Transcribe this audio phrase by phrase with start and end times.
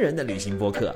[0.00, 0.94] 人的旅行播客。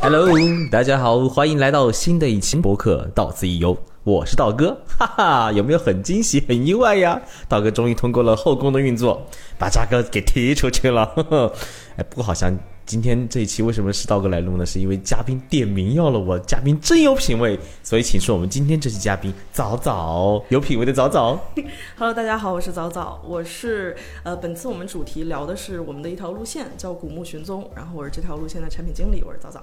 [0.00, 0.28] Hello，
[0.70, 3.76] 大家好，欢迎来到新的一期播客，到此一游。
[4.04, 7.20] 我是道哥，哈哈，有没有很惊喜、很意外呀？
[7.48, 9.26] 道哥终于通过了后宫的运作，
[9.58, 11.04] 把渣哥给踢出去了。
[11.06, 11.52] 呵呵
[11.96, 12.56] 哎，不过好像
[12.86, 14.64] 今天这一期为什么是道哥来录呢？
[14.64, 21.36] 是因为嘉宾点名要了我，嘉宾真有品位，所以请出我们今天这期嘉宾早早，有品位的早早。
[21.98, 29.60] Hello，大家好，我是早早，我是呃，本次我们主题聊的是我们的一条路线，叫古墓寻踪，然后我是这条路线的产品经理，我是早早。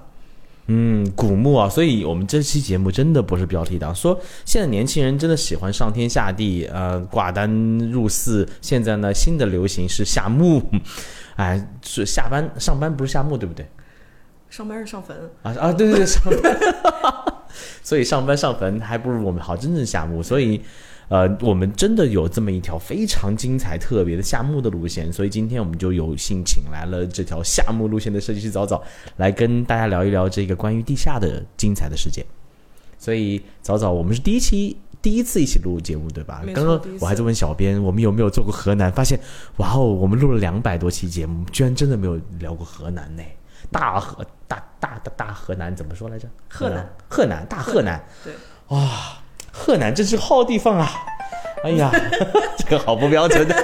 [0.66, 7.50] 嗯，古墓啊，所以我们这期节目真的不是标题党，说现在年轻人真的喜欢上天下地，呃，挂单
[7.90, 8.46] 入寺。
[8.60, 10.62] 现在呢，新的流行是下墓，
[11.36, 13.66] 哎，是下班上班不是下墓，对不对？
[14.50, 16.56] 上班是上坟，啊啊，对对对，上班，
[17.82, 20.60] 所以上班上坟还不如我们好真正下墓，所以。
[21.08, 28.82] 呃，我们真的有这么一条非常精彩、特别的夏墓的路线，所以今天我们就有幸请来了这条夏墓路线的设计师早早，
[29.18, 32.24] 来跟大家聊一聊这个关于地下的精彩的世界。
[32.98, 36.40] 所以早早，我们是第一期第一次一起录节目，对吧？
[36.54, 39.20] 刚刚我还在问小编，我们有没有做过河南，发现
[39.58, 43.22] 哇哦，我们录了两百多期节目，居然真的没有聊过河南呢。
[43.70, 46.26] 大河大大大大河南怎么说来着？
[46.48, 48.02] 河南，河南大河南。
[48.24, 48.32] 对，
[48.68, 49.18] 哇，
[49.52, 50.90] 河南真是好地方啊！
[51.62, 51.92] 哎呀，
[52.56, 53.54] 这个好不标准的。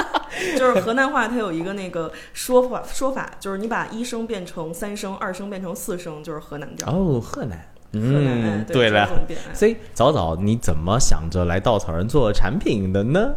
[0.58, 6.90] 就是河南话它有一个那个说法说法，就是你把一声变成三声，二声变成四声，就是河南调。
[6.90, 7.68] 哦，河南。
[7.96, 9.08] 嗯，对了
[9.52, 13.34] 所以早早你怎么想着来稻草人做产品的呢？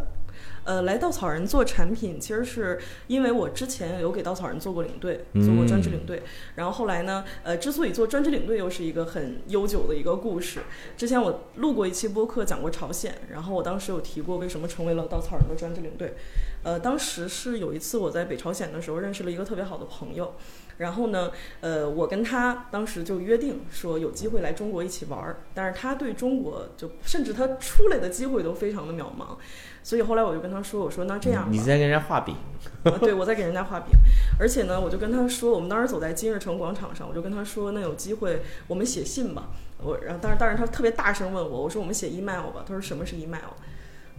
[0.62, 6.22] 呃，来稻草人做产品，其实是因为我之前有给稻草人做过领队，嗯做过专职领队。
[6.54, 10.60] 然后后来呢，呃，之所以做专职领队，又是一个很悠久的一个故事。
[10.98, 16.14] 之前我录过一期播客，讲过朝鲜，然后我当时有提过为什么成为了稻草人的专职领队。
[16.62, 20.34] 呃，当时是有一次我在北朝鲜的时候认识了一个特别好的朋友，
[20.78, 29.36] 然后呢，呃，我跟他当时就约定说有机会来中国一起玩儿，但是他对中国就甚至他出来的机会都非常的渺茫。
[29.82, 32.36] 所以后来我就跟他说：“我说那这样吧，你在跟人家画饼。
[32.84, 33.88] 啊，对，我在给人家画饼，
[34.38, 39.48] 而且呢，我就跟他说，我们当时走在金日成广场上，我就跟他说，那有机会我们写信吧。
[39.82, 42.62] 我，然后，但是，但是他特别大声问我，我说我们写 email 吧。
[42.66, 43.40] 他说什么是 email？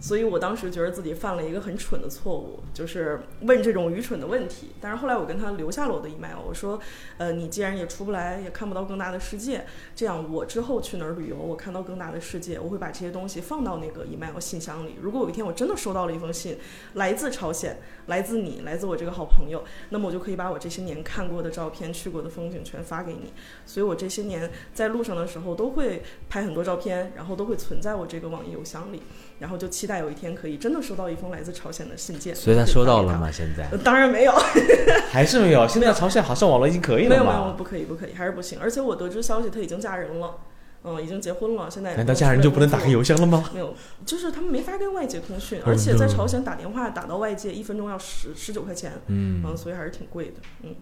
[0.02, 4.72] 所以我当时觉得自己犯了一个很蠢的错误，就是问这种愚蠢的问题。
[4.80, 6.80] 但是后来我跟他留下了我的 email，我说，
[7.18, 9.64] 呃，你既然也出不来，也看不到更大的世界，
[9.94, 14.96] 这样我之后去哪儿旅游，我看到更大的世界，我会把这些东西放到那个 email 信箱里。
[15.00, 16.58] 如果有一天我真的收到了一封信，
[16.94, 23.32] 来自朝鲜，来自你，来自我这个好朋友，那么我就可以把我这些年看过的照片、去过的风景全发给你。
[23.64, 29.00] 所以我这些年在路上的时候都会拍很多照片，然后都会存在我这个网易邮箱里，
[29.42, 32.34] 然后就期待有一天可以真的收到一封来自朝鲜的信件。
[32.34, 32.64] 所以他？
[32.64, 33.30] 收到了吗？
[33.30, 34.32] 现在呃当然没有，
[35.10, 35.66] 还是没有。
[35.66, 38.58] 现在朝鲜好像网络已经可以了没有没有，不可以不可以，还是不行。
[38.58, 40.38] 而且我得知消息，他已经嫁人了，
[40.84, 43.50] 嗯，已经结婚了，现在难道不用家人就不能打开邮箱了吗？
[43.52, 43.74] 没有，
[44.06, 50.74] 就是他们没法跟外界通讯，Oh 而且在朝鲜打电话打到外界，一分钟要十十九块钱，嗯，嗯，所以还是挺贵的，嗯，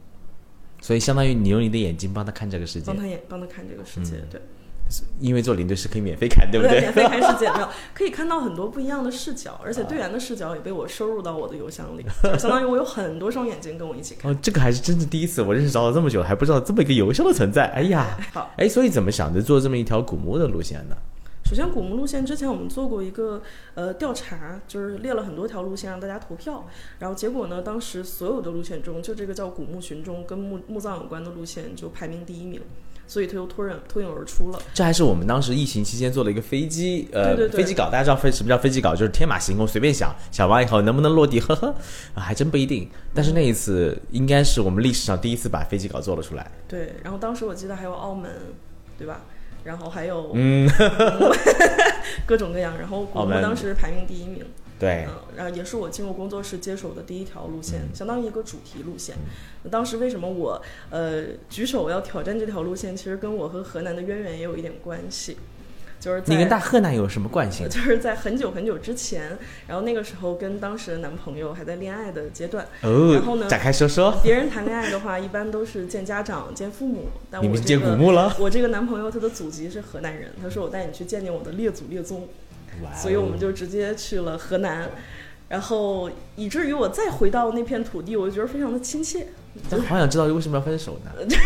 [0.81, 4.43] 所以相当于你用你的眼睛帮他看这个世界帮，他眼帮他看这个世界，嗯对，
[5.21, 6.81] 因为做领队是可以免费看，对不对？
[6.81, 14.31] 免费看世界没有， 可以看到很多不一样的视角，而且队员的视角也被我收入到我的邮箱里， 就是相当于我有很多双眼睛跟我一起看。
[14.31, 17.67] 哦，这个还是真是第一次，我认识找了这么久，还不知道这么一个邮箱的存在。
[17.69, 20.97] 哎呀， 好，哎，所以怎么想着做这么一条古墓的路线呢？
[21.51, 23.43] 首先古墓路线之前我们做过一个
[23.75, 26.65] 呃调查，就是列了很多条路线让大家投票，
[27.01, 32.61] 然后结果呢，当时所有的路线中，就这个叫古墓寻踪跟墓墓葬有关的路线就排名第一名，
[33.05, 34.63] 所以它又脱颖脱颖而出了。
[34.73, 38.95] 这还是我们当时疫情期间做了一个飞机，呃，对对对飞机稿，大家知道飞什么叫飞机稿？
[38.95, 41.75] 就是天马行空，随便想，想完以后能不能落地，呵呵，
[42.15, 42.89] 啊，还真不一定。
[43.13, 46.49] 但是那一次应该是我们历史上第一次把飞机稿做了出来。
[46.69, 48.31] 对，然后当时我记得还有澳门，
[48.97, 49.23] 对吧？
[49.65, 50.69] 然后还有嗯，
[52.27, 54.45] 各种各样，然后 我们当时排名第一名，
[54.79, 59.17] 对，嗯，然后也是我进入工作室接手的第一条路线，嗯相当于一个主题路线。
[59.71, 60.61] 当时为什么我
[60.91, 65.37] 呃举手要挑战这条路线，其实跟我和河南的渊源也有一点关系，
[66.01, 67.65] 就是你跟大河南有什么关系？
[67.71, 69.37] 就是在很久很久之前，
[69.67, 72.67] 然后那个时候跟当时的男朋友还在恋爱的阶段。
[72.81, 72.91] 然
[73.23, 78.35] 后哦，呢展开说说，别人谈恋爱的话，一般都是见家长、见父母，但你们是我这个见古墓了？
[78.41, 82.27] 我这个男朋友他的祖籍是河南人，他说我带你去见见我的列祖列宗，
[82.97, 84.89] 所以我们就直接去了河南，
[85.49, 89.27] 然后以至于我再回到那片土地，我就觉得非常的亲切。
[89.69, 91.11] 但好想知道为什么要分手呢？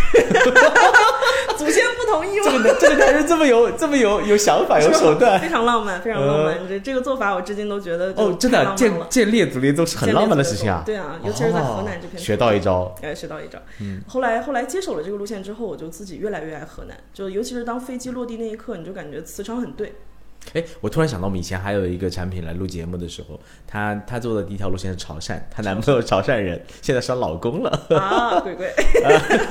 [1.57, 2.45] 祖先不同意吗？
[2.51, 6.69] 这个这个男人这么有这么有有想法有手段非常浪漫，非常浪漫。
[6.69, 10.83] 这这个做法我至今都觉得哦，真的建建列祖列宗是很浪漫的事情啊。
[10.85, 13.59] 对啊，尤其是在河南这片，学到一招，哎，学到一招。
[13.81, 19.95] 嗯，后来后来接手了这个路线之后，我就自己越来越爱河南，就尤其是当飞机落地那一刻，你就感觉磁场很对。
[20.53, 28.73] 哎，我突然想到，我们以前还有一个产品来录节目的时候，她她做的第一条路线是潮汕，她男朋友潮汕人，现在是她老公了啊， 鬼鬼，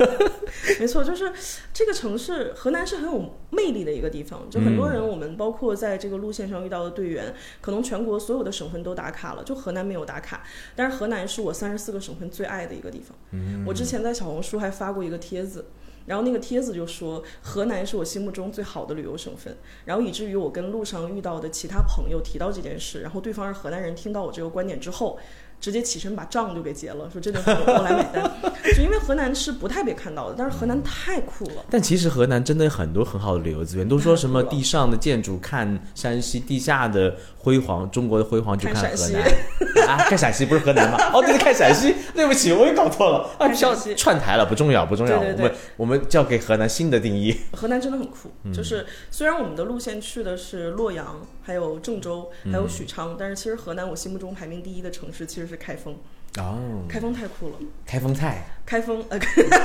[0.80, 1.32] 没错，就是
[1.72, 10.42] 这个城市，河南是很有魅力的一个地方，就很多人，我们包括在这个路线上遇到的队员，可能全国所有的省份都打卡了，就河南没有打卡，
[10.74, 13.16] 但是河南是我三十四个省份最爱的一个地方。
[13.32, 15.66] 嗯，我之前在小红书还发过一个帖子。
[16.06, 25.18] 然后那个帖子就说河南是我心目中最好的旅游省份，然后以至于我跟路上遇到的其他朋友提到这件事，然后对方是河南人，听到我这个观点之后。
[25.60, 28.30] 直接起身把账就给结了，说这顿饭我来买单。
[28.76, 31.64] 就因为河南是不太被看到的，但是河南太酷了。
[31.70, 39.88] 但其实河南真的很多很好的旅游资源，都说什么地上的建筑看山西，地下的辉煌，中国的辉煌就看河南。
[39.88, 40.98] 啊，看陕西不是河南吗？
[41.12, 43.30] 哦，对，看陕西，对不起，我也搞错了。
[43.38, 45.20] 啊，叫串台了，不重要，不重要。
[45.20, 47.36] 我们我们交给河南新的定义。
[47.52, 55.56] 河南真的很酷，就是虽然我们的路线去的是洛阳，还有郑州，还有许昌，但是其实河南我心目中排名第一的城市其实是。
[55.56, 55.96] 开封
[56.38, 56.58] 哦，
[56.88, 57.54] 开封太酷了！
[57.86, 59.18] 开封菜，开封呃，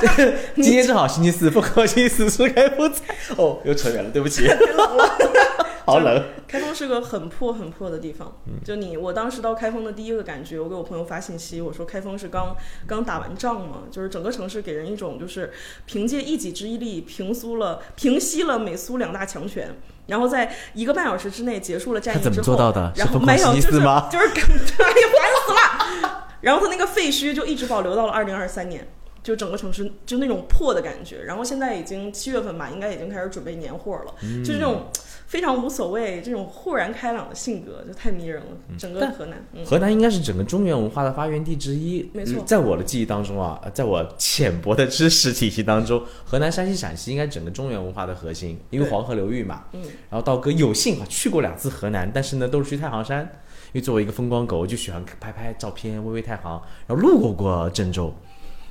[0.55, 4.47] 今天正好星期四，不高兴吃开封菜哦，又扯远了，对不起。
[5.85, 6.23] 好冷。
[6.47, 12.55] 开封是个很破很破的地方，就你我当时到开封的第一个感觉，我给我朋友发信息，我说开封是刚
[12.85, 15.51] 刚打完仗嘛，就是整个城市给人一种就是
[15.87, 19.75] 凭借一己之力平苏了平息了美苏两大强权。
[20.05, 25.59] 然后在一个半小时之内结束了战役之后，然后没有就是就是， 哎呀烦死了！
[26.41, 28.87] 然后他那个废墟就一直保留到了二零二三年，
[29.23, 31.23] 就整个城市就那种破的感觉。
[31.23, 34.13] 然后现在已经七月份吧，应该已经开始准备年货了，
[34.43, 34.87] 就是那种。
[35.29, 38.47] 非常无所谓，这种豁然开朗的性格就太迷人了。
[38.79, 42.09] 整个河南，河南应该是整个中原文化的发源地之一。
[42.15, 49.65] 没错，在我的记忆当中啊，在我浅薄的知识体系当中，河南、山西、陕西应该整个中原文化的核心，因为黄河流域嘛。
[49.73, 49.83] 嗯。
[50.09, 53.27] 然后道哥有幸啊去过两次河南，但是呢都是去太行山，因
[53.73, 56.61] 为作为一个风光狗，我就喜欢拍拍照片，微微太行。
[56.87, 58.13] 然后路过过郑州，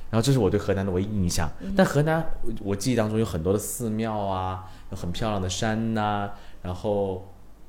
[0.09, 1.49] 然后这是我对河南的唯一印象。
[1.75, 2.25] 但河南
[2.61, 6.29] 我记忆当中有很多的寺庙啊，有很漂亮的山呐。
[6.61, 7.25] 然后，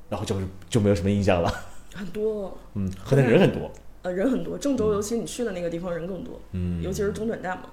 [0.09, 0.35] 然后就
[0.69, 1.49] 就没有什么印象了。
[1.95, 3.71] 很多， 嗯，河南人很多。
[4.01, 4.57] 呃，人很多。
[4.57, 6.41] 郑州，尤其你去的那个地方人更多。
[6.51, 7.63] 嗯，尤其是中转站嘛。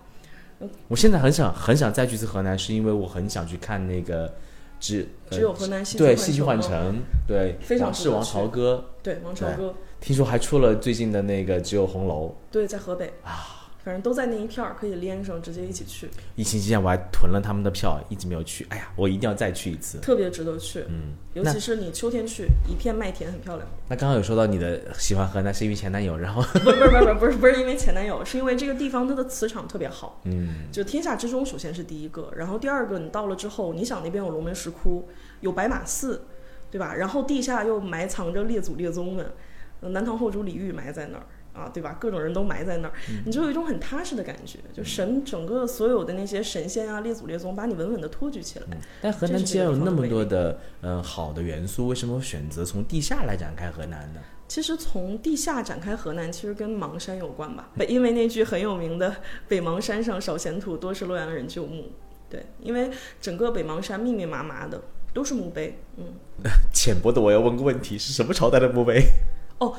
[0.89, 4.33] 我现在很想很想再去一次河南，是因为我很想去看那个
[4.81, 9.75] 只只有河南戏对戏剧幻城，对，非常是王朝歌，对王朝歌。
[10.01, 13.58] 听说还出了最近的那个只有红楼，对，在河北啊。
[13.89, 16.11] 反正都在那一片儿，可以连上，直接一起去。
[16.37, 18.67] 疫情期间我还囤了他们的票，一直没有去。
[18.69, 20.85] 哎呀，我一定要再去一次，特别值得去。
[20.91, 23.67] 嗯，尤其是你秋天去，一片麦田，很漂亮。
[23.89, 30.21] 那刚刚有说到你的喜欢河南是因为前男友，然后 不是不是不是不是不是因为前男友，是因为这个地方它的磁场特别好。
[30.25, 35.09] 嗯，就天下之中，首先是第一个，然后第二个，你到了之后，你想那边有龙门石窟，
[35.41, 36.27] 有白马寺，
[36.71, 36.95] 对吧？
[36.95, 39.33] 然后地下又埋藏着列祖列宗们，
[39.81, 41.25] 南唐后主李煜埋在那儿。
[41.59, 41.97] 啊，对吧？
[42.01, 42.95] 各种人都埋在那儿，
[43.27, 48.67] 你就有一种很踏实的感觉，就神整个所有的那些神仙啊、列祖列宗，把你稳稳的托举起来。
[49.03, 54.21] 但河南既然有那么多的嗯好的元素，为什么选择从地下来展开河南呢？
[54.47, 57.69] 其实从地下展开河南，其实跟邙山有关吧？
[57.87, 59.15] 因为那句很有名的
[59.47, 61.93] “北邙山上少闲土，多是洛阳人旧墓”。
[62.31, 64.81] 对，因为整个北邙山密密麻麻的
[65.13, 65.79] 都是墓碑。
[65.99, 66.05] 嗯，
[66.73, 69.03] 浅薄的我要问个问题：是什么朝代的墓碑？
[69.61, 69.77] 哦。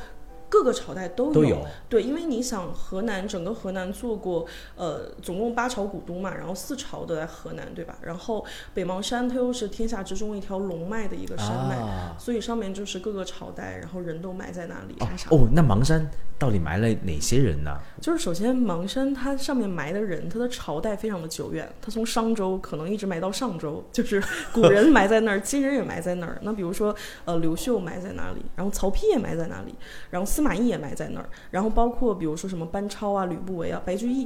[0.49, 7.95] 各个朝代都都有，对，因为你想河南整个河南做过，呃，总共八朝古都嘛，然后四朝都在河南，对吧？
[8.01, 11.77] 然后北邙山它又是天下之中一条龙脉的一个山脉，
[12.17, 14.95] 所以上面就是各个朝代，然后人都埋在那里。
[15.29, 17.77] 哦，那邙山到底埋了哪些人呢？
[18.01, 24.19] 就是首先邙山它上面埋的人，它的朝代非常的久远，它从商周可能一直埋到上周， 就是
[24.51, 26.39] 古人 埋在那儿，今人也埋在那儿。
[26.41, 29.75] 那比如说，呃，刘秀埋在那里，然后曹丕也埋在那里，
[30.09, 30.38] 然后。
[30.39, 34.25] 司马懿也埋在那儿，然后包括比如说什么班超啊、吕不韦啊、白居易，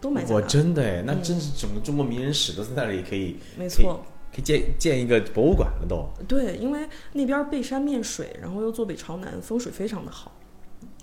[0.00, 0.34] 都埋在。
[0.34, 3.36] 哇，真的哎，那真是整个中国名人史都在那里可以。
[3.56, 4.04] 没错，
[4.34, 6.04] 可以建建一个博物馆了都。
[6.26, 6.80] 对，因为
[7.12, 10.32] 那边背山面水，然后又坐北朝南，风水非常的好。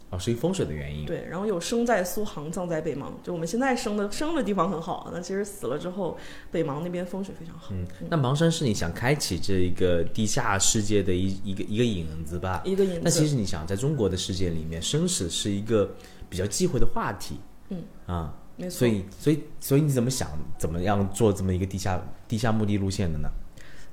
[0.09, 1.05] 啊，是因风水的原因。
[1.05, 6.17] 对，然后有生在苏杭，葬在北邙，就我们现在生的生的地方很好，那其实死了之后，
[6.51, 7.69] 北邙那边风水非常好。
[7.71, 12.61] 嗯，那邙山是你想开启这一个地下世界的一一个一个影子吧？
[12.65, 13.01] 一个影子。
[13.03, 15.95] 那其实你想，在中国的世界里面，生死是一个
[16.27, 17.37] 比较忌讳的话题。
[17.69, 17.83] 嗯。
[18.07, 18.79] 啊，没错。
[18.79, 23.29] 所以，所以，所以你怎么想，怎么样做这么一个地下地下墓地路线的呢？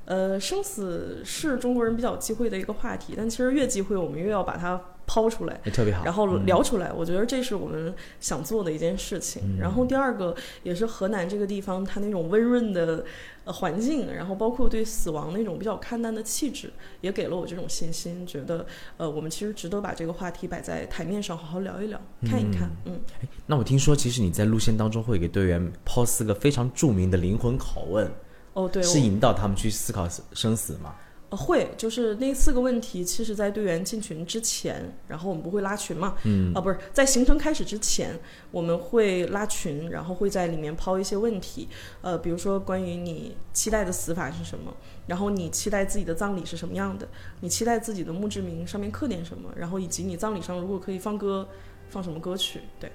[0.07, 6.05] 呃，生死是中国人比较忌讳的一个话题，但其实越忌讳，我们越要把它抛出来，也特别好。
[6.05, 6.93] 然后嗯聊出来。
[6.93, 9.43] 我觉得这是我们想做的一件事情。
[9.45, 13.05] 嗯然后第二个也是河南这个地方它那种温润的
[13.45, 22.71] 呃环境，然后包括对死亡那种比较看淡的气质，也给了我这种信心，觉得呃我们其实值得把这个话题摆在台面上好好聊一聊，看一看。
[22.85, 23.01] 嗯，
[23.47, 28.11] 那我听说，其实你在路线当中会给队员抛四个非常著名的灵魂拷问，
[28.55, 30.95] 哦对，是引导他们去思考死生死吗？
[31.37, 38.19] 呃，会，就是那四个问题，其实在队员进群之前，然后我们不会拉群嘛，嗯，啊，不是在行程开始之前，
[38.51, 41.69] 我们会拉群，然后会在里面抛一些问题，
[42.01, 44.75] 呃，比如说关于你期待的死法是什么，
[45.07, 47.07] 然后你期待自己的葬礼是什么样的，
[47.41, 51.47] 你期待自己的墓志铭上面刻点什么，然后以及你葬礼上如果可以放歌，
[51.91, 52.91] 放什么歌曲，对，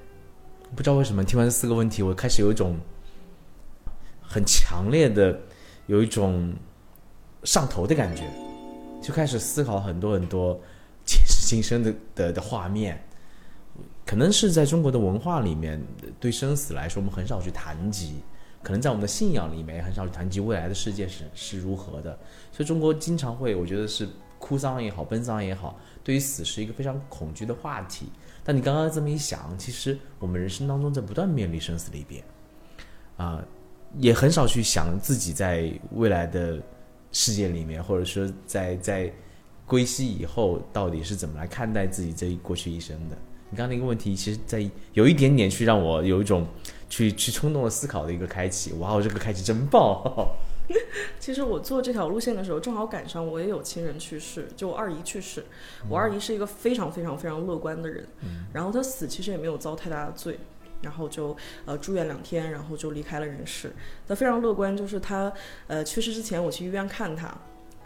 [0.75, 2.77] 不知道为什么听完这四个问题，我开始有一种
[4.21, 5.39] 很强烈的，
[5.88, 6.53] 有一种
[7.43, 8.24] 上头的感觉，
[9.01, 10.60] 就开始思考很多很多
[11.05, 13.01] 前世今生的的的画面。
[14.05, 15.81] 可能是在中国的文化里面，
[16.19, 18.15] 对生死来说，我们很少去谈及；
[18.62, 22.17] 可能在我们的信仰里面，也很少去谈及未来的世界是是如何的。
[22.51, 28.07] 所以中国经常会，我觉得是哭丧也好，奔丧也好，对于死是一个非常恐惧的话题。
[28.43, 32.21] 但你刚刚这么一想，其实我们人生当中在不断面临生死离别，
[33.15, 33.41] 啊、
[33.98, 36.60] 也很少去想自己在未来的
[37.12, 39.12] 世界里面，或者说在在
[39.65, 43.18] 归西以后，到底是怎么来看待自己这一过去一生的。
[43.50, 46.48] 你刚刚那个问题，其实在有一点点去让我有一种
[46.89, 48.72] 去去冲动的思考的一个开启。
[48.74, 50.01] 哇，哦，这个开启真棒！
[51.20, 55.44] 其实我做这条路线的时候，正好赶上我也有亲人去世，就我二姨去世。
[55.89, 58.08] 我二姨是一个非常非常非常乐观的人，
[58.53, 60.39] 然后她死其实也没有遭太大的罪，
[60.81, 61.35] 然后就
[61.65, 63.71] 呃住院两天，然后就离开了人世。
[64.07, 65.31] 他非常乐观，就是他
[65.67, 67.31] 呃去世之前我去医院看他。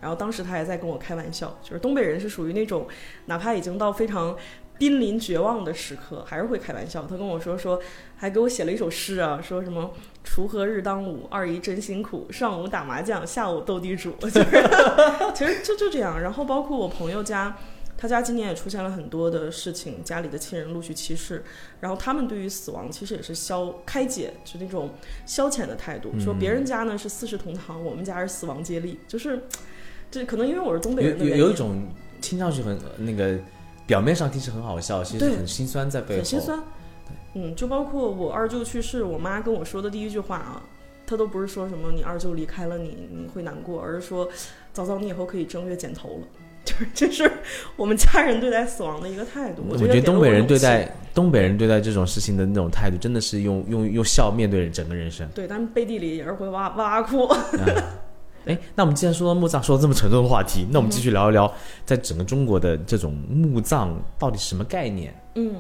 [0.02, 2.88] 然后当时他还在跟我开玩笑，就是东北人是属于那种，
[3.26, 4.38] 哪怕已经到非常
[4.78, 7.08] 濒临绝望的时刻，还是会开玩笑。
[7.10, 7.82] 他跟我说说，
[8.18, 14.46] 还给我写了一首诗啊，说什么“锄禾日当午，二姨真辛苦，上午打麻将，下午斗地主”， 就是
[15.34, 16.22] 其实就就这样。
[16.22, 17.58] 然后包括我朋友家。
[17.98, 21.44] 他家今年也出现了很多的事情，家里的亲人陆续去世，
[21.80, 24.90] 然后他们对于死亡其实也是消开解，就那种
[25.26, 29.44] 消遣的态度，说别人家呢是四世同堂，我们家是死亡接力，就是
[30.12, 31.88] 这可能因为我是东北人有有一种
[32.22, 33.40] 听上去很那个，
[33.88, 36.18] 表面上听是很好笑，其实对很心酸在背后。
[36.18, 36.62] 很心酸。
[37.34, 40.64] 嗯，就包括我二舅去世，我妈跟我说的第一句话啊，
[41.06, 44.30] 她都不是说什么你二舅离开了你你会难过，而是说
[44.74, 46.28] 早早你以后可以正月剪头了。
[46.74, 47.32] 就是这是
[47.76, 49.64] 我们家人对待死亡的一个态度。
[49.70, 55.28] 我觉得东北人对待东北人对待这种事情的那种态度，真的是用用用笑面对整个人生。
[55.36, 57.28] 对，但背地里也是会哇哇哇哭。
[58.46, 61.52] 哎，那我们既然说到墓葬，说到这么沉重的话题，那我们继续聊一聊，
[61.84, 65.14] 在整个中国的这种墓葬到底是什么概念？
[65.34, 65.56] 嗯，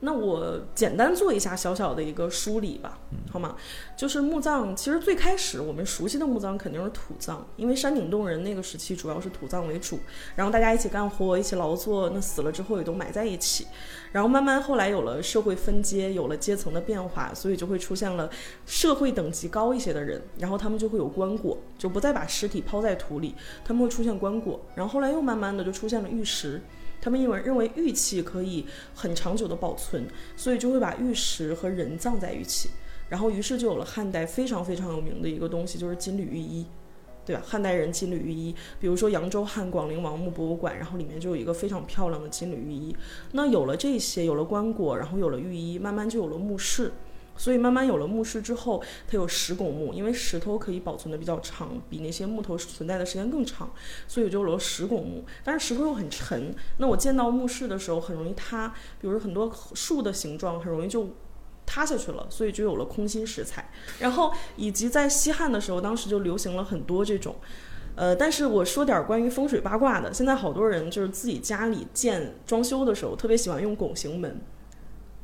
[0.00, 2.98] 那我简单做一下小小的一个梳理吧，
[3.30, 3.56] 好吗？
[3.96, 9.98] 就是墓葬，其实最开始我们熟悉的墓葬肯定是土葬，因为山顶洞人那个时期主要是土葬为主，
[10.36, 13.66] 然后大家一起干活，一起劳作，那死了之后也都埋在一起。
[14.12, 18.30] 然后慢慢后来有了社会分阶，有了阶层的变化，所以就会出现了
[18.66, 23.34] 社会等级高一些的人，然后他们就会有棺椁，就不再把尸体抛在土里，
[23.64, 24.58] 他们会出现棺椁。
[24.74, 26.60] 然后后来又慢慢的就出现了玉石。
[27.00, 30.04] 他们因为认为玉器可以很长久的保存，
[30.36, 32.70] 所以就会把玉石和人葬在一起，
[33.08, 36.66] 然后于是就有了汉代非常非常有名的一个东西，就是金缕玉衣，
[37.28, 37.42] 对吧？
[37.46, 42.96] 汉代人金缕玉衣，比如说扬州汉广陵王墓博物馆，然后里面就有一个非常漂亮的金缕玉衣。
[43.32, 46.90] 那有了这些，有了棺椁，然后有了玉衣，慢慢就有了墓室。
[47.36, 53.70] 所以慢慢有了墓室之后，它有石拱墓，因为石头可以保存的比较长，比那些木头存在的时间更长，
[54.08, 55.22] 所以就有了石拱墓。
[55.44, 61.10] 但是石头又很沉，那我见到墓室的时候很容易塌，比如很多树的形状很容易就
[61.68, 63.70] 塌下去了，所以就有了空心石材。
[63.98, 67.36] 然后以及在西汉的时候，当时就流行了很多这种。
[67.94, 70.14] 呃，但是我说点关于风水八卦的。
[70.14, 74.40] 现在好多人就是自己家里建装修的时候，特别喜欢用拱形门，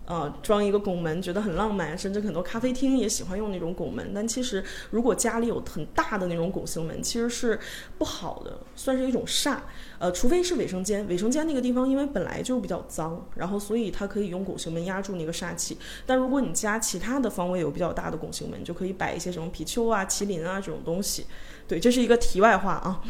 [0.06, 4.12] 呃，装一个拱门，觉得很浪漫，甚至很多咖啡厅也喜欢用那种拱门。
[4.14, 7.58] 但其实，如果家里有很大的那种拱形门，其实是
[7.96, 9.58] 不好的，算是一种煞。
[9.98, 15.78] 呃，除非是卫生间，卫生间那个地方因为本来就比较脏，然后所以它可以用拱形门压住那个煞气。
[16.04, 21.24] 但如果你家其他的方位有比较大的拱形门，就可以摆一些什么貔貅啊、麒麟啊这种东西。
[21.66, 23.00] 对，这是一个题外话啊。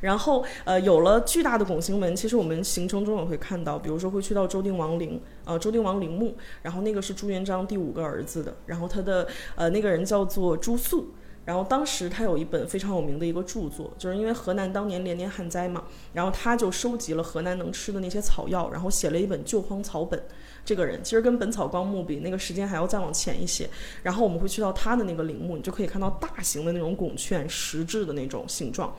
[0.00, 11.14] 然后呃，有了巨大的拱形门，其实我们行程中也会看到，比如说会去到周定王陵，呃，周定王陵墓，然后那个是朱元璋第五个儿子的，然后他的呃那个人叫做朱肃。
[11.46, 20.22] 然后当时他有一本非常有名的一个著作，就是因为河南当年连年旱灾嘛，然后他就收集了河南能吃的那些草药，然后写了一本救荒草本。
[20.64, 23.68] 这个人其实跟《本草纲目》比那个时间还要再往前一些。
[24.02, 28.96] 然后我们会去到他的那个陵墓，你就可以看到大型的那种拱券，石质的那种形状。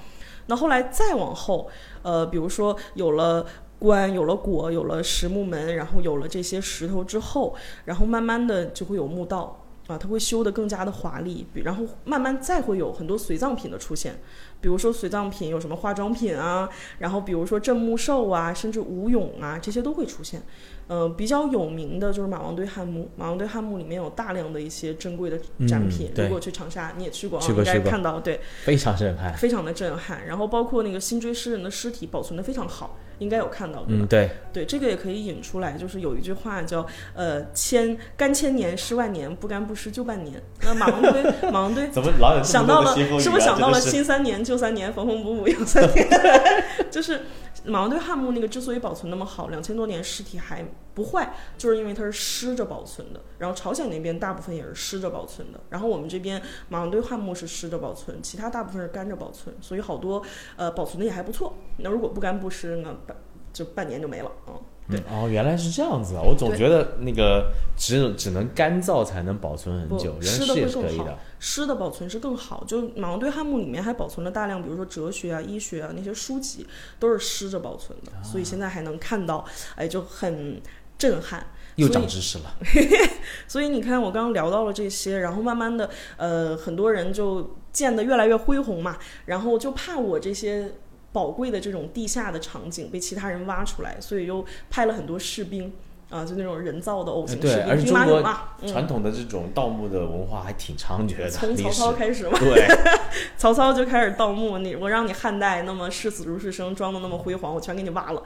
[0.48, 1.70] 那后来再往后，
[2.04, 3.46] 呃，比如说有了
[3.80, 7.56] 棺，有了椁，有了石木门，然后有了这些石头之后，
[7.86, 9.65] 然后慢慢的就会有墓道。
[9.88, 14.20] 啊，它会修得更加的华丽，比然后慢慢再会有很多随葬品的出现，
[14.60, 16.68] 比如说随葬品有什么化妆品啊，
[17.00, 20.42] 然后比如说镇墓兽啊，甚至吴俑啊，这些都会出现。
[20.88, 26.12] 呃，比较有名的就是马王堆汉墓，马王堆汉墓里面有大量的一些珍贵的展品。
[26.14, 29.34] 对如果去长沙，你也去过啊，去过应该看到对，非常震撼。
[29.36, 30.26] 非常的震撼。
[30.28, 34.04] 然后包括那个辛追诗人的尸体保存的非常好，应该有看到对吧？
[34.04, 40.42] 嗯，对，对，这个也可以引出来，就是有一句话叫“呃，千干千年，湿万年，不干不湿就半年”。
[40.64, 46.08] 那马王堆，马王堆怎么老有想到了，啊是不是想到了新三年、旧三年，缝缝补补又三年？
[46.92, 47.22] 就是
[47.66, 53.22] 马王堆汉墓那个之所以保存那么好，两千多年尸体还不坏，就是因为它是湿着保存的。
[53.38, 60.22] 然后朝鲜那边大部分也是湿着保存的，然后我们这边马王堆汉墓是湿着保存，其他大部分是干着保存，所以好多
[60.56, 61.54] 呃保存的也还不错。
[61.78, 63.18] 那如果不干不湿呢，半
[63.52, 64.56] 就半年就没了啊。
[64.90, 66.22] 对嗯哦，原来是这样子啊！
[66.22, 71.18] 我总觉得那个只只能干燥才能保存很久，原来湿的也会更好是可以的。
[71.40, 76.68] 湿的保存是更好，就马王堆汉墓里面还保存了大量，比如说哲学啊、医学啊那些书籍，
[77.00, 79.44] 都是湿着保存的，啊所以现在还能看到，
[79.76, 80.62] 哎，就很
[80.98, 81.46] 震撼。
[81.76, 82.56] 又长知识了。
[83.50, 90.72] 所以你看，我刚刚聊到了这些，然后慢慢的，呃，很多人就建得越来越恢宏嘛，然后就怕我这些
[91.16, 95.72] 宝贵的这种地下的场景被其他人挖出来，所以又派了很多士兵
[96.10, 102.68] 啊，就那种人造的偶形士对，而兵，嘛，嗯，传统的这种盗墓的文化还挺猖獗的，从 曹操开始嘛，对，
[103.38, 108.22] 曹操就开始盗墓，你我让你汉代那么视死如是生，装的那么辉煌，我全给你挖了。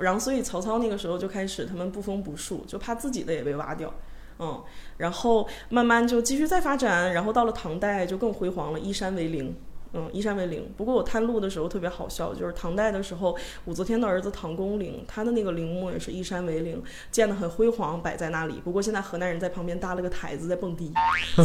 [0.00, 3.94] 然后所以曹操那个时候就开始他们不封不树，就怕自己的也被挖掉。
[4.40, 4.60] 嗯，
[4.96, 9.54] 然后慢慢就继续再发展，然后到了唐代就更辉煌了，依山为陵。
[9.94, 10.72] 嗯，依山为陵。
[10.76, 18.60] 不过我探路的时候特别好笑，就是唐代的时候，武则天的儿子唐公陵，他的那个陵墓也是依山为陵，建得很辉煌，摆在那里。
[18.64, 20.92] 不过现在河南人在旁边搭了个台子在蹦迪，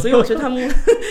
[0.00, 0.58] 所以我去探墓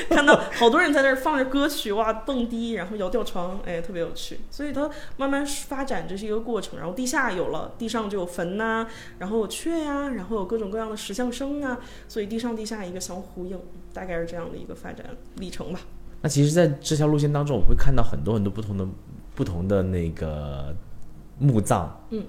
[0.10, 4.40] 看到好多人在那儿放着歌曲，哇，蹦迪，然后摇吊床，哎，特别有趣。
[4.50, 6.80] 所以它慢慢发展，这是一个过程。
[6.80, 8.88] 然后地下有了，地上就有坟呐、
[9.20, 13.60] 然后有阙呀、然后有各种各样的石像生啊，所以地上地下一个相呼应，
[13.94, 15.80] 大概是这样的一个发展历程吧。
[16.22, 18.88] 那其实，在这条路线当中，我会看到很多很多不同的
[19.36, 20.76] 不同的那个
[21.38, 22.06] 墓葬。
[22.10, 22.26] 嗯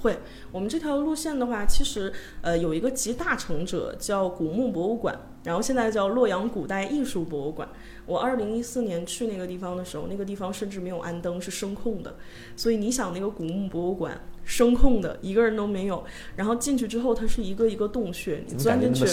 [0.00, 0.16] 会，
[0.50, 7.68] 我们这条路线的话，其实呃有一个集大成者叫古墓博物馆，然后现在叫洛阳古代艺术博物馆。
[8.06, 12.14] 我二零一四年去那个地方的时候，那个地方甚至没有安灯，是声控的。
[12.56, 16.04] 所以你想，那个古墓博物馆声控的，一个人都没有。
[16.36, 19.04] 然后进去之后，它是一个一个洞穴，你钻进去？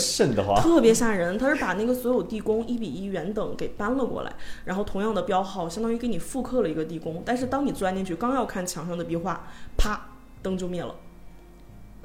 [0.61, 1.37] 特别吓人。
[1.37, 4.33] 它是把那个所有地宫一比一原等给搬了过来，
[4.65, 7.21] 然后同样的标号，相当于给你复刻了一个地宫。
[7.25, 10.09] 但是当你钻进去，刚要看墙上的壁画，啪，
[10.41, 10.93] 灯就灭了。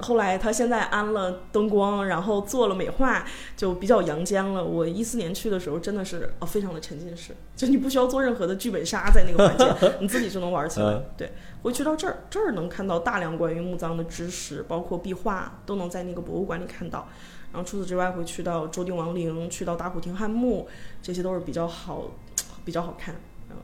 [0.03, 4.63] 后来他现在安了灯光，然后做了美化，就比较阳间了。
[4.63, 10.87] 我一四年去的时候，真的是哦，非常的沉浸式，就你不需要做任何的剧本杀，在那个环节， 你自己就能玩起来。
[10.87, 17.07] 嗯对，会去到这儿，这儿能看到大量关于墓葬的知识，包括壁画，都能在那个博物馆里看到。
[17.53, 20.67] 然后除此之外，会去到周定王陵，去到大普亭汉墓，
[21.01, 22.05] 这些都是比较好，
[22.65, 23.15] 比较好看。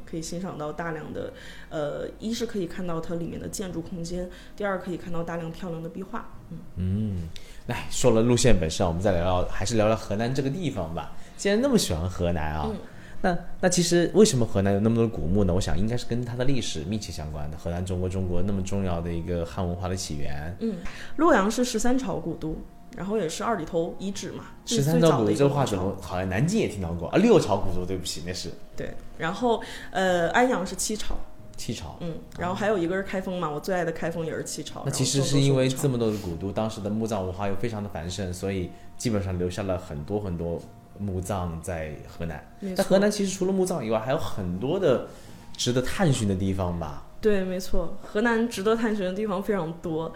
[0.05, 1.33] 可以欣赏到大量的，
[1.69, 6.29] 呃，一是可以看到它里面的建筑空间，第二可以看到大量漂亮的壁画。
[6.51, 7.29] 嗯嗯，
[7.67, 11.11] 来说了路线本身，我们再聊聊，还是聊聊河南这个地方吧。
[11.37, 12.77] 既然那么喜欢河南啊，嗯
[13.21, 15.53] 那那其实为什么河南有那么多古墓呢？
[15.53, 17.57] 我想应该是跟它的历史密切相关的。
[17.57, 20.77] 河南中国中国那么重要的一个汉文化的起源，嗯
[21.17, 22.55] 洛阳是十三朝古都，
[22.97, 25.33] 然后也是二里头遗址嘛，十三朝古都。
[25.33, 27.17] 这个话怎么好像南京也听到过啊？
[27.17, 31.15] 六朝古都，对不起，那是对，然后呃，安阳是七朝，
[31.55, 31.95] 七朝。
[32.01, 34.81] 嗯，然后还有一个是开封嘛，我最爱的开封也是七朝。
[34.83, 40.59] 那其实是因为这么多的古都，当时的墓葬文化又非常的繁盛，所以基本上留下了很多很多
[40.97, 42.43] 墓葬在河南。
[42.59, 45.07] 没错但河南其实除了墓葬以外，还有很多的
[45.55, 47.05] 值得探寻的地方吧。
[47.21, 50.11] 对，没错，河南值得探寻的地方非常多，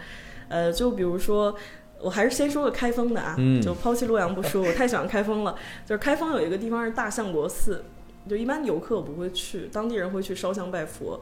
[0.50, 1.56] 呃，就比如说。
[2.04, 5.56] 我还是先说个开封的啊，嗯就抛弃洛阳不说， 我太喜欢开封了。
[5.86, 7.86] 就是开封有一个地方是大相国寺，
[8.30, 11.22] 就一般游客不会去，当地人会去烧香拜佛。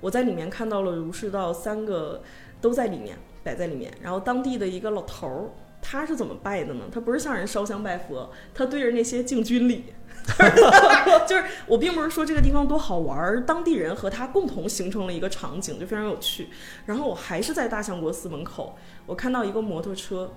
[0.00, 2.22] 我在里面看到了儒释道三个
[2.60, 5.50] 都在里面摆在里面，然后当地的一个老头儿，
[5.82, 6.84] 他是怎么拜的呢？
[6.92, 9.86] 他不是向人烧香拜佛，他对着那些敬军礼。
[11.26, 16.50] 就是我并不是说这个地方多好玩，当地人和他共同形成了一个场景，就非常有趣。
[16.86, 20.30] 然后我还是在大相国寺门口，我看到一个摩托车，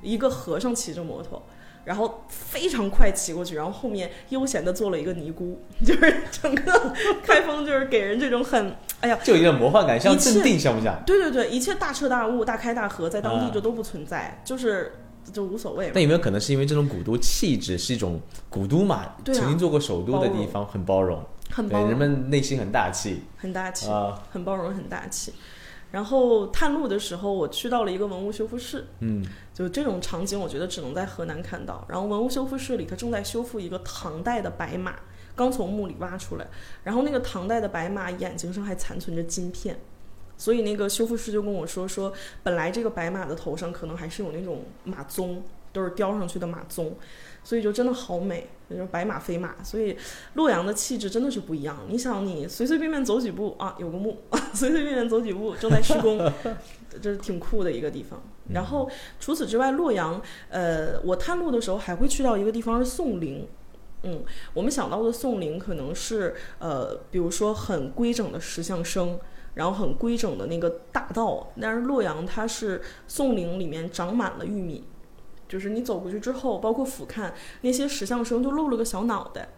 [0.00, 1.46] 一个和尚骑着摩托，
[1.84, 6.92] 然后非常快骑过去，然后后面悠闲的做了一个尼姑， 就是整个
[7.22, 11.02] 开封就是给人这种很哎呀，就有点魔幻感，像镇定，像不像？
[11.04, 14.92] 对对对，一切大彻大悟、大开大合，在当地就都不存在，就是
[15.32, 16.02] 就无所谓嘛但。
[16.02, 19.14] 有没有可能是因为这种古都气质是一种古都嘛？
[19.22, 24.22] 对啊曾经做过首都的地方，很包容，很包容，们内心很大气很大气，啊。
[24.32, 25.32] 很包容，很大气。
[25.94, 31.86] 然后探路的时候，我去到了一个文物修复室，嗯，就这种场景，我觉得只能在河南看到。
[31.88, 34.96] 然后文物修复室里，它正在修复一个唐代的白马，
[35.36, 36.48] 刚从墓里挖出来。
[36.82, 39.78] 然后那个唐代的白马眼睛上还残存着金片，
[40.36, 45.36] 所以那个修复师就跟我说说，本来这个白马的头上可能还是有那种马鬃，
[45.72, 46.90] 都是雕上去的马鬃，
[47.44, 49.54] 所以就真的好美，就是白马非马。
[49.62, 49.96] 所以
[50.32, 51.78] 洛阳的气质真的是不一样。
[51.88, 54.18] 你想，你随随便便走几步啊，有个墓，
[54.52, 56.18] 随随便便走几步正在施工，
[57.00, 58.20] 这是挺酷的一个地方。
[58.52, 63.46] 然后除此之外，洛阳，呃，我探路的时候还会去到一个地方是宋陵。
[64.06, 69.18] 嗯，我们想到的宋陵可能是呃，比如说很规整的石像生，
[69.54, 71.50] 然后很规整的那个大道。
[71.58, 74.84] 但是洛阳它是宋陵里面长满了玉米，
[75.54, 79.50] 就是你走过去之后，包括俯瞰那些石像生，就露了个小脑袋，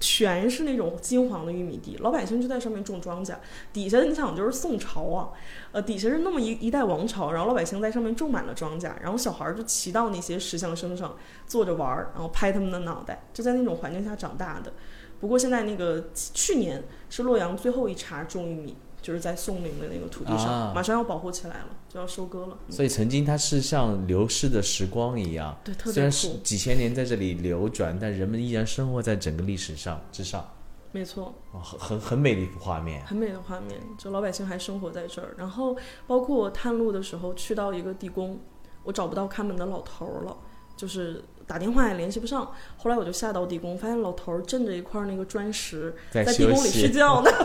[0.00, 3.36] 全是那种金黄的玉米地，老百姓就在上面种庄稼。
[3.72, 5.30] 底下你想就是宋朝啊，
[5.70, 14.72] 呃，底下是那么一一代王朝，然后老百姓在上面种满了庄稼，然后小孩儿就骑到那些石像生上坐着玩儿，然后拍他们的脑袋，就在那种环境下长大的。
[15.20, 18.76] 不过现在那个去年是洛阳最后一茬种玉米，
[19.06, 22.58] 就是在宋陵的那个土地上，啊马上要保护起来了，就要收割了。
[22.68, 30.44] 所以曾经它是像流逝的时光一样，对，特虽然别是，几千年在这里流转，但人们依然生活在整个历史上之上，
[30.90, 31.32] 没错。
[31.52, 33.00] 哦很很很美的一幅画面。
[33.06, 35.36] 很美的画面，就老百姓还生活在这儿。
[35.38, 35.76] 然后
[36.08, 38.40] 包括我探路的时候去到一个地宫，
[38.82, 40.36] 我找不到看门的老头儿了，
[40.76, 42.50] 就是打电话也联系不上。
[42.76, 47.30] 后来我就下到地宫，发现老头儿镇着一块那个砖石，在在地宫里睡觉呢，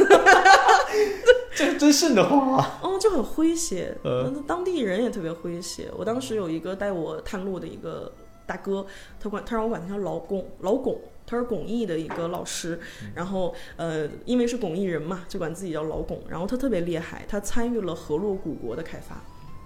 [1.78, 2.80] 真瘆得慌啊！
[2.82, 3.96] 哦，就很诙谐。
[4.04, 5.90] 呃当地人也特别诙谐。
[5.98, 8.12] 我当时有一个带我探路的一个
[8.46, 8.86] 大哥，
[9.20, 11.00] 他管他让我管他叫老巩，老巩。
[11.24, 12.78] 他是巩义的一个老师，
[13.16, 16.20] 然后呃，因为是巩义人嘛，就管自己叫老巩。
[16.28, 19.24] 然后他特别厉害，他参与了河洛古国的开发，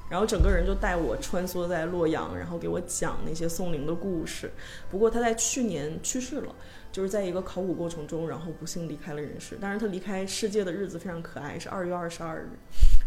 [0.10, 4.52] 然后整个人就带我穿梭在洛阳，然后给我讲那些宋陵的故事。
[4.90, 6.56] 不过他在去年去世了，
[6.92, 9.58] 就是在一个考古过程中，然后不幸离开了人世。
[9.60, 12.50] 但是他离开世界的日子非常可爱，是二月二十二日，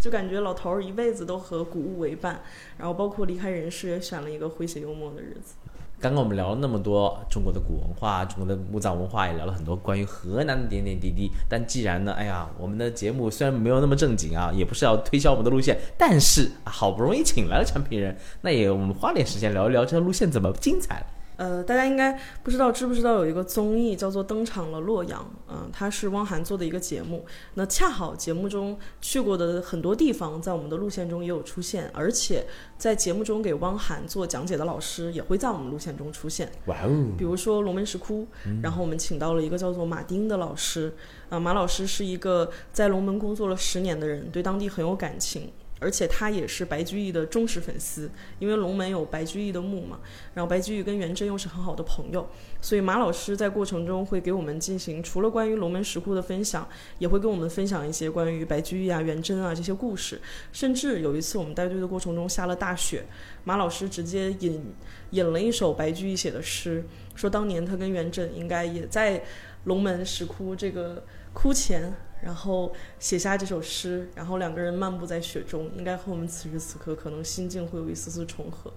[0.01, 2.43] 就感觉老头儿一辈子都和古物为伴，
[2.77, 5.55] 然后包括离开人世也选了一个诙谐幽默的日子。
[6.01, 11.29] 刚刚我们聊了那么多中国的古文化、中国的墓葬文化，也聊了很多关于河南的点点滴滴。
[11.49, 21.05] 但既然呢，哎呀，我们的节目虽然没有那么正经啊，也不是要推销我们的路线，但是好不容易请来了产品人，那也我们花点时间聊一聊这条路线怎么精彩。
[21.39, 27.25] 呃，大家应该不知道知不知道有一个综艺叫做《登场了洛阳》，嗯、它是汪涵做的一个节目。
[27.55, 32.45] 那恰好节目中去过的很多地方，在我们的路线中也有出现，而且
[32.77, 36.51] 在节目中给汪涵做讲解的老师也会在我们路线中出现。
[36.67, 38.27] 哇哦，比如说龙门石窟，
[38.61, 40.93] 然后我们请到了一个叫做马丁的老师，
[41.29, 45.53] 啊、马老师是一个在龙门工作了十年的人，对当地很有感情。
[45.81, 50.01] 而且他也是白居易的忠实粉丝，因为龙门有白居易的墓嘛，
[50.35, 52.29] 然后白居易跟元稹又是很好的朋友，
[52.61, 60.21] 所以马老师在过程中会给我们进行除了关于龙门石窟的分享，也会跟我们分享一些关于白居易啊、元稹啊这些故事。
[60.53, 63.05] 甚至有一次我们带队的过程中下了大雪，
[63.45, 64.75] 马老师直接引
[65.11, 69.23] 引了一首白居易写的诗，说当年他跟元稹应该也在
[69.65, 78.73] 龙门石窟这个窟前，然后写下这首诗，然后两个人漫步在雪中，应该和我们此时此刻可能心境会有一丝丝重合。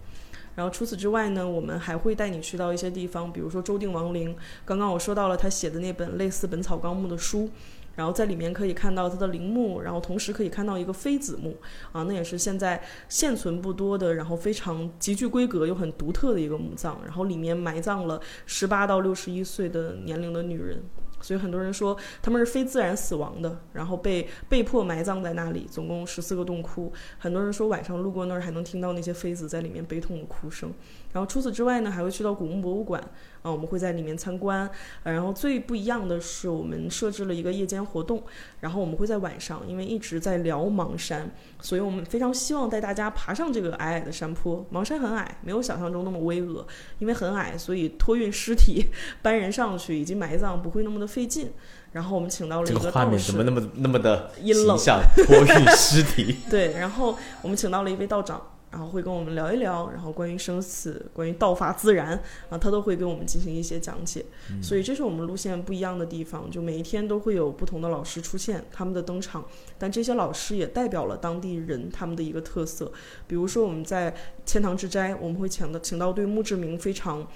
[0.53, 4.35] 然后除此之外呢，我们还会带你去到一些地方，比如说周定王陵。
[4.65, 7.49] 刚刚我说到了他写的那本类似《本草纲目》的书，
[7.95, 11.55] 然后在里面可以看到他的陵墓，然后同时可以看到一个妃子墓
[11.93, 16.99] 啊，那也是现在现存不多的，然后非常极具规格又很独特的一个墓葬。
[17.05, 20.83] 然后里面埋葬了十八到六十一岁的年龄的女人。
[21.21, 26.91] 所以很多人说他们是非自然死亡的，然后被被迫埋葬在那里，总共十四个洞窟。
[27.17, 30.71] 很多人说晚上路过那儿还能听到那些妃子在里面悲痛的哭声。
[31.13, 33.03] 然后除此之外呢，还会去到古墓博物馆
[33.41, 34.69] 啊，我们会在里面参观。
[35.03, 38.23] 呃然后最不一样的是，我们设置了一个夜间活动，
[38.59, 44.65] 然后我们会在晚上，因为一直在聊芒山，所以我们非常希望带大家爬上这个矮矮的山坡。
[44.69, 46.63] 芒山很矮，没有想象中那么巍峨，
[46.99, 48.85] 因为很矮，所以托运尸体、
[49.21, 51.51] 搬人上去以及埋葬不会那么的费劲。
[51.91, 54.77] 然后我们请到了这一道个画面怎么那么那么的阴冷？
[55.27, 64.25] 托运尸体，对，然后我们请到了一位道长，然后会跟我们聊一聊，然后关于生死、关于道法自然啊，他都会给我们进行一些讲解。
[64.63, 69.45] 所以这是我们路线不一样的地方，就每一天都会有不同的老师出现，他们的登场，
[69.77, 72.91] 但这些老师也代表了当地人他们的一个特色。
[73.27, 77.27] 比如说我们在千堂之斋，我们会请到请到对墓志铭非常。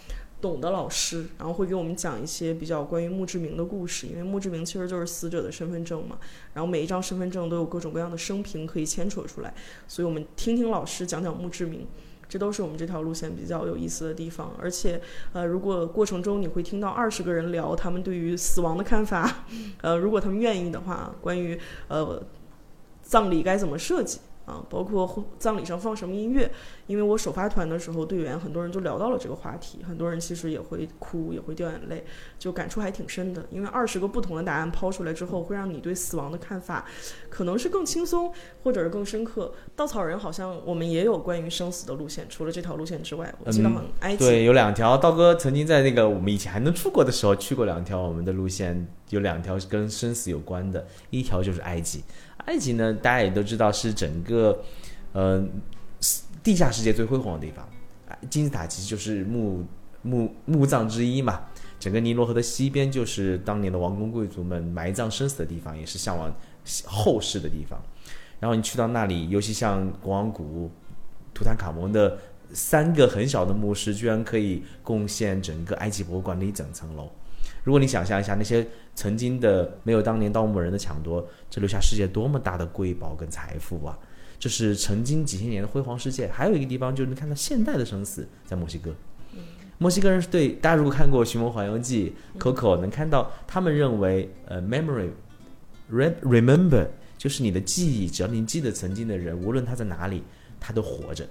[0.42, 6.18] 懂的老师，然后会给我们讲一些比较关于墓志铭的故事，因为墓志铭其实就是死者的身份证嘛，
[6.54, 9.54] 然后每一张身份证都有各种各样的生平可以牵扯出来，
[9.88, 11.88] 所以我们听听老师讲讲墓志铭，
[12.30, 14.54] 这都是我们这条路线比较有意思的地方。
[14.60, 15.02] 而且，
[15.34, 19.46] 呃，如果过程中你会听到二十个人聊他们对于死亡的看法，
[19.82, 22.22] 呃，如果他们愿意的话，关于呃
[23.02, 24.20] 葬礼该怎么设计。
[24.46, 26.52] 啊，包括葬礼上放什么音乐，
[26.88, 32.06] 因为我首发团的时候，队员很多人就聊到了这个话题，很多人其实也会哭，也会掉眼泪，
[32.38, 33.44] 就感触还挺深的。
[33.50, 36.86] 因为二十个不同的答案抛出来之后，会让你对死亡的看法，
[37.30, 38.32] 可能是更轻松，
[38.64, 39.52] 或者是更深刻。
[39.76, 44.96] 稻草人好像我们也有关于生死的路线，除了这条路线之外，我记得好像埃及、对，有两条。
[44.98, 52.04] 道哥曾经在那个我们以前还能出国的时候去过两条我们的路线，有两条是跟生死有关的，一条就是埃及。
[52.46, 54.60] 埃及呢，大家也都知道是整个，
[55.14, 55.44] 呃，
[56.44, 57.68] 地下世界最辉煌的地方。
[58.30, 59.66] 金字塔其实就是墓
[60.04, 61.42] 墓墓葬之一嘛。
[61.80, 66.34] 整个尼罗河的西边就是当年的王公贵族们埋葬生死的地方，也是向往
[66.86, 67.80] 后世的地方。
[68.40, 70.72] 然后你去到那里，尤其像国王谷、
[71.34, 72.18] 图坦卡蒙的
[72.54, 77.10] 三个很小的墓室，居然可以贡献整个埃及博物馆的一整层楼。
[77.66, 83.98] 如果你想象一下，那些曾经的没有当年盗墓人的抢夺，这留下世界多么大的瑰宝跟财富啊！
[84.38, 86.28] 这是曾经几千年的辉煌世界。
[86.28, 88.94] 还有一个地方就是能看到现代的生死，在墨西哥。
[89.80, 95.10] 墨西哥人是对大家如果看过《寻梦环游记》，Coco 能看到他们认为，呃，memory
[95.92, 100.22] re remember 就是你的记忆，只要你记得曾经的人，无论他在哪里，
[100.60, 101.28] 他都活着。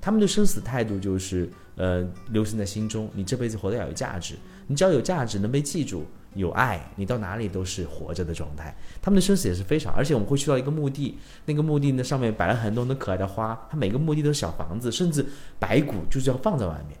[0.00, 3.10] 他们对生死态度就是，呃，留存在心中。
[3.14, 4.34] 你这辈子活得要有价值，
[4.66, 8.74] 你只要有价值，能被记住，有爱，你到哪里都是活着的状态。
[9.02, 15.24] 他们的生死也是非常，而且我们会去到一个墓地，那个墓地那上面摆了很多很多可爱的花，它每个墓地都是小房子，甚至
[15.58, 16.98] 白骨就是要放在外面。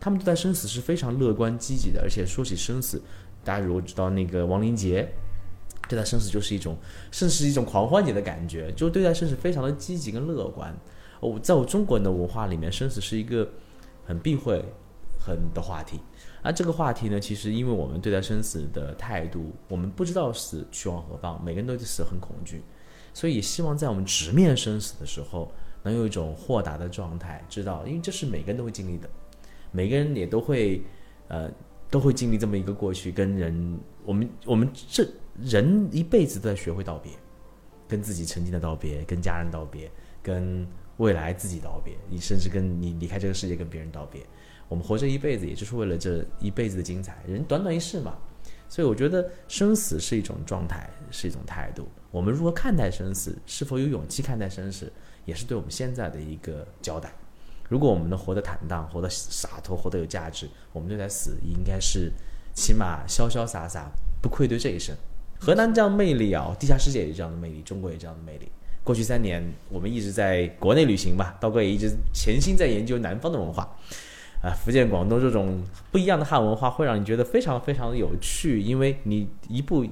[0.00, 3.00] 他们对待生死是非常乐观积极的，而且说起生死，
[3.44, 5.08] 大家如果知道那个亡灵节，
[5.88, 6.76] 对待生死就是一种，
[7.12, 10.76] 甚至是一种狂欢节的感觉，就对待生死非常的积极跟乐观。
[11.22, 13.48] 哦，在我中国人的文化里面，生死是一个
[14.04, 14.60] 很避讳、
[15.20, 16.00] 很的话题。
[16.42, 22.60] 而这个话题呢，其实因为我们对待生死的态度，我们不知道死去往何方，每个人都对死很恐惧，
[23.14, 25.52] 所以也希望在我们直面生死的时候，
[25.84, 29.08] 能有一种豁达的状态，知道，因为这是每个人都会经历的，
[29.70, 30.82] 每个人也都会，
[31.28, 31.48] 呃，
[31.88, 35.06] 都会经历这么一个过去，跟人，我们我们这
[35.40, 37.12] 人一辈子都在学会道别，
[37.86, 39.88] 跟自己曾经的道别，跟家人道别，
[40.20, 40.66] 跟
[40.98, 44.20] 未来自己道别，你甚至跟你离开这个世界跟别人道别。
[44.68, 47.22] 我们活这一辈子，也就是为了这一辈子的精彩。
[47.26, 48.16] 人短短一世嘛，
[48.68, 51.86] 所以我觉得生死是一种状态，是一种态度。
[52.10, 54.90] 我们如何看待生死，是否有勇气看待生死，
[55.24, 57.12] 也是对我们现在的一个交代。
[57.68, 62.12] 如果我们能活得坦荡，活得洒脱，活得有价值，我们对待死应该是
[62.54, 63.90] 起码潇潇洒洒，
[64.22, 64.94] 不愧对这一生。
[65.38, 68.50] 河南这样的魅力啊，地下世界也有这样的魅力，中国也这样的魅力。
[68.84, 73.76] 过去三年，我们一直在国内旅行吧，刀哥也一直潜心在研究南方的文化。
[74.42, 79.86] 啊，福建、广东这种不一样的汉文化，会让你觉得非常非常的有趣，因为你一步，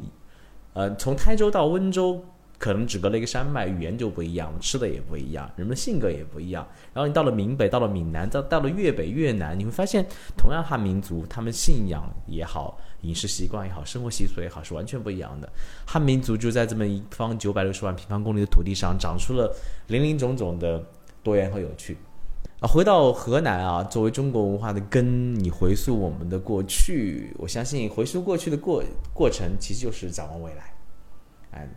[0.73, 2.25] 呃，从台州到温州，
[2.59, 6.67] 可能只隔了一个山脉，语言就不一样，吃的也不一样，人们的性格也不一样。
[6.93, 10.05] 然后你到了闽北，到了闽南，到到了粤北、越南，你会发现，
[10.37, 15.51] 同样汉民族，他们信仰也好，饮食习惯也好，生活习俗也好，是完全不一样的。
[15.87, 19.55] 汉民族就在这么一方九百六十万平方公里的土地上，长出了
[19.89, 20.85] 林林种种的
[21.23, 21.97] 多元和有趣。
[22.61, 28.85] 啊，回到河南啊，作为中国文化的根，你回溯我们的过去，我相信回溯过去的过
[29.15, 30.75] 过程，其实就是展望未来。
[31.53, 31.69] 哎，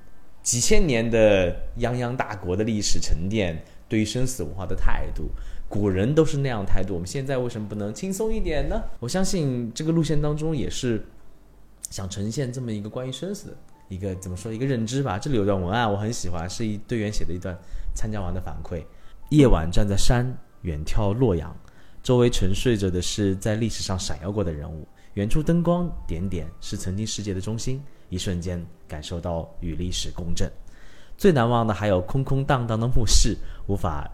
[0.42, 5.30] 几千年的泱泱大国的历史沉淀，对于生死文化的态度，
[5.74, 8.80] 古人都是那样态度，我们现在为什么不能轻松一点呢？
[9.00, 11.04] 我相信这个路线当中也是
[11.90, 13.58] 想呈现这么一个关于生死的
[13.90, 15.18] 一个怎么说一个认知吧。
[15.18, 17.58] 这里有段文案我很喜欢，是一队员写的一段
[17.96, 18.86] 参加完的反馈：
[19.30, 20.32] 夜晚站在山。
[20.62, 21.54] 远眺洛阳，
[22.04, 30.48] 周围沉睡着的是在历史上闪耀过的人物，远处灯光点点是曾经世界的中心，一瞬间感受到与历史共振。
[31.18, 33.36] 最难忘的还有空空荡荡的墓室，
[33.68, 34.10] 无法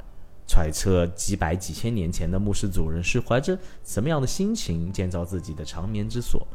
[0.50, 6.46] 揣测几百几千年前的墓室主人是怀着什么样的心情建造自己的长眠之所。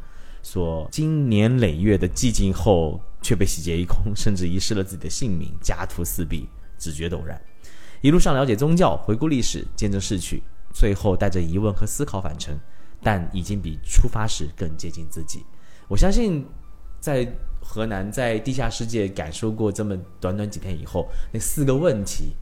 [0.43, 7.41] 所经年累月的寂静后，却被洗劫一空，甚至遗失了自己的性命，家徒四壁，只觉陡然。
[8.01, 12.55] 一路上了解宗教，回顾历史，见证逝去，最后带着疑问和思考返程，
[13.01, 15.43] 但已经比出发时更接近自己。
[15.87, 16.45] 我相信，
[16.99, 17.27] 在
[17.59, 22.35] 河南，在地下世界感受过这么短短几天以后，那四个问题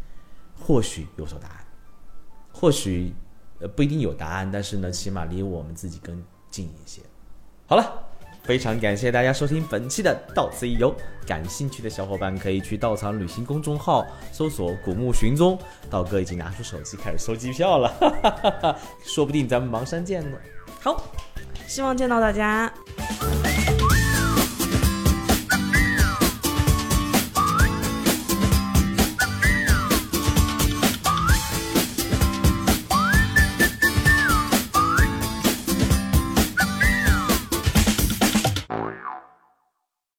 [0.65, 1.65] 或许有所答案，
[2.53, 3.13] 或许
[3.59, 7.01] 呃不一定有答案，但是呢，起码离我们自己更近一些。
[7.67, 8.03] 好了，
[8.43, 10.89] 非常感谢大家收听本期的《到此一游》。
[11.27, 15.59] 感兴趣的小伙伴可以去稻草旅行公众号搜索“古墓寻踪”。
[15.89, 20.37] 道哥已经拿出手机开始收机票了，哈哈哈哈说不定咱们芒山见呢。
[20.79, 21.03] 好，
[21.67, 22.73] 希望见到大家。